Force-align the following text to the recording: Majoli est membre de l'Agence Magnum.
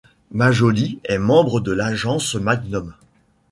Majoli 0.31 0.99
est 1.03 1.19
membre 1.19 1.59
de 1.59 1.71
l'Agence 1.71 2.33
Magnum. 2.33 2.95